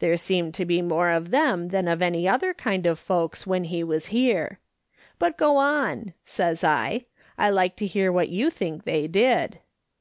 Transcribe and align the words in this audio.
There 0.00 0.16
seemed 0.16 0.54
to 0.54 0.64
be 0.64 0.82
more 0.82 1.08
of 1.10 1.30
them 1.30 1.68
than 1.68 1.86
of 1.86 2.02
any 2.02 2.26
other 2.26 2.52
kind 2.52 2.84
of 2.84 2.98
folks 2.98 3.46
when 3.46 3.62
he 3.62 3.84
was 3.84 4.06
here. 4.06 4.58
But 5.20 5.38
go 5.38 5.56
on,' 5.56 6.14
says 6.24 6.64
I,' 6.64 7.04
I 7.38 7.50
like 7.50 7.76
to 7.76 7.86
hear 7.86 8.10
what 8.10 8.28
you 8.28 8.50
think 8.50 8.82
they 8.82 9.06
did.' 9.06 9.60